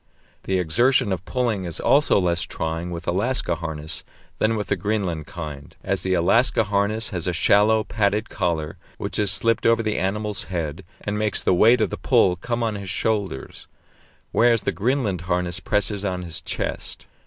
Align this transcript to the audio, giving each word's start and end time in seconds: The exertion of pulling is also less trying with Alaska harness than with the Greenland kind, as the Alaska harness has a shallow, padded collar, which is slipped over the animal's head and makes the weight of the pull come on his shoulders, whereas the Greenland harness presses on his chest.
The 0.45 0.57
exertion 0.57 1.11
of 1.11 1.23
pulling 1.25 1.65
is 1.65 1.79
also 1.79 2.19
less 2.19 2.41
trying 2.41 2.89
with 2.89 3.07
Alaska 3.07 3.53
harness 3.53 4.03
than 4.39 4.55
with 4.57 4.65
the 4.69 4.75
Greenland 4.75 5.27
kind, 5.27 5.75
as 5.83 6.01
the 6.01 6.15
Alaska 6.15 6.63
harness 6.63 7.09
has 7.09 7.27
a 7.27 7.33
shallow, 7.33 7.83
padded 7.83 8.27
collar, 8.27 8.77
which 8.97 9.19
is 9.19 9.29
slipped 9.29 9.67
over 9.67 9.83
the 9.83 9.99
animal's 9.99 10.45
head 10.45 10.83
and 11.01 11.19
makes 11.19 11.43
the 11.43 11.53
weight 11.53 11.81
of 11.81 11.91
the 11.91 11.97
pull 11.97 12.35
come 12.35 12.63
on 12.63 12.73
his 12.73 12.89
shoulders, 12.89 13.67
whereas 14.31 14.63
the 14.63 14.71
Greenland 14.71 15.21
harness 15.29 15.59
presses 15.59 16.03
on 16.03 16.23
his 16.23 16.41
chest. 16.41 17.05